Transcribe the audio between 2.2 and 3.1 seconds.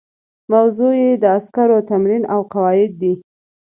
او قواعد